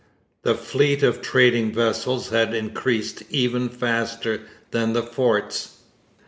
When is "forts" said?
5.03-5.77